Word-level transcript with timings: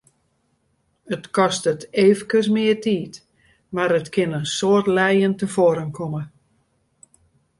It 1.15 1.25
kostet 1.37 1.81
efkes 2.05 2.47
mear 2.55 2.77
tiid, 2.85 3.13
mar 3.75 3.91
it 3.99 4.07
kin 4.15 4.35
in 4.39 4.47
soad 4.57 4.85
lijen 4.97 5.33
tefoaren 5.39 5.91
komme. 5.97 6.23